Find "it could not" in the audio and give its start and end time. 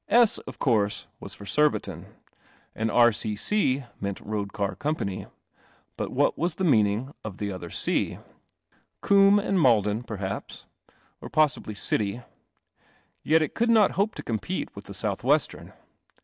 13.43-13.91